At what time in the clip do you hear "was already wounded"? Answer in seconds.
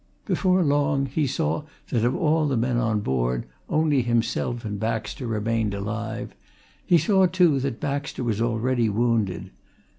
8.23-9.51